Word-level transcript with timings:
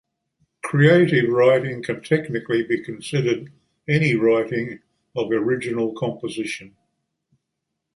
Creative 0.63 1.29
writing 1.29 1.83
can 1.83 2.01
technically 2.01 2.63
be 2.63 2.83
considered 2.83 3.53
any 3.87 4.15
writing 4.15 4.81
of 5.15 5.29
original 5.29 5.93
composition. 5.93 6.75